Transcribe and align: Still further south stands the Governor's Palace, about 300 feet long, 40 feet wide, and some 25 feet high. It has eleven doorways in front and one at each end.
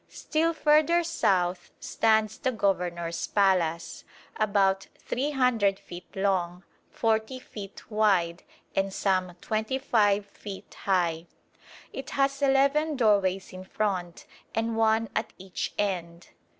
Still 0.09 0.51
further 0.55 1.03
south 1.03 1.69
stands 1.79 2.39
the 2.39 2.51
Governor's 2.51 3.27
Palace, 3.27 4.03
about 4.35 4.87
300 4.97 5.77
feet 5.77 6.07
long, 6.15 6.63
40 6.89 7.37
feet 7.37 7.91
wide, 7.91 8.41
and 8.75 8.91
some 8.91 9.35
25 9.41 10.25
feet 10.25 10.73
high. 10.85 11.27
It 11.93 12.09
has 12.17 12.41
eleven 12.41 12.95
doorways 12.95 13.53
in 13.53 13.63
front 13.63 14.25
and 14.55 14.75
one 14.75 15.07
at 15.15 15.33
each 15.37 15.71
end. 15.77 16.29